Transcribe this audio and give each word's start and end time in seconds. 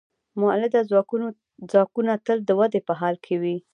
مؤلده 0.39 0.79
ځواکونه 1.71 2.13
تل 2.25 2.37
د 2.45 2.49
ودې 2.59 2.79
په 2.87 2.93
حال 2.99 3.15
کې 3.25 3.35
وي. 3.41 3.57